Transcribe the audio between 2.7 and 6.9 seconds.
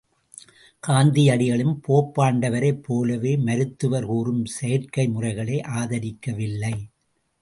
போலவே மருத்துவர் கூறும் செயற்கை முறைகளை ஆதரிக்கவில்லை.